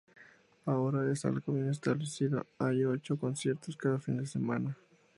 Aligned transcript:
Ahora 0.65 1.11
es 1.11 1.25
algo 1.25 1.53
bien 1.53 1.69
establecido, 1.69 2.43
hay 2.57 2.85
ocho 2.85 3.19
conciertos 3.19 3.77
cada 3.77 3.99
fin 3.99 4.17
de 4.17 4.25
semana. 4.25 4.75